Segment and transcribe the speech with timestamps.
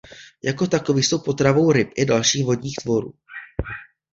[0.43, 3.13] Jako takoví jsou potravou ryb i dalších vodních tvorů.